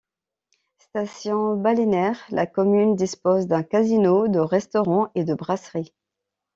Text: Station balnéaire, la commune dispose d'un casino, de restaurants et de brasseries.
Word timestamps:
Station 0.79 1.57
balnéaire, 1.57 2.17
la 2.31 2.47
commune 2.47 2.95
dispose 2.95 3.45
d'un 3.45 3.61
casino, 3.61 4.27
de 4.27 4.39
restaurants 4.39 5.11
et 5.13 5.23
de 5.25 5.35
brasseries. 5.35 5.93